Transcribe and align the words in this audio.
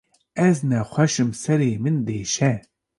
Ez 0.47 0.57
nexweş 0.69 1.13
im, 1.21 1.31
serê 1.41 1.71
min 1.83 1.97
diêşe. 2.05 2.53